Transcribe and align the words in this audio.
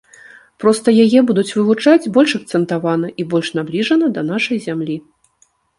Проста 0.63 0.93
яе 1.03 1.19
будуць 1.33 1.55
вывучаць 1.59 2.09
больш 2.17 2.31
акцэнтавана 2.41 3.07
і 3.21 3.29
больш 3.35 3.47
набліжана 3.61 4.05
да 4.19 4.29
нашай 4.33 4.57
зямлі. 4.71 5.03